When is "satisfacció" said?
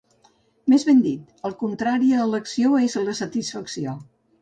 3.25-3.99